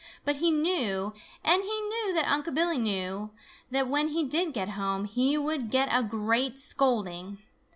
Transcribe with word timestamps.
But 0.25 0.37
he 0.37 0.49
knew, 0.49 1.13
and 1.43 1.61
he 1.61 1.69
knew 1.69 2.11
that 2.15 2.25
Unc' 2.27 2.51
Billy 2.55 2.79
knew, 2.79 3.29
that 3.69 3.87
when 3.87 4.07
he 4.07 4.23
did 4.23 4.51
get 4.51 4.69
home, 4.69 5.05
he 5.05 5.37
would 5.37 5.69
get 5.69 5.89
a 5.91 6.01
great 6.01 6.57
scolding. 6.57 7.37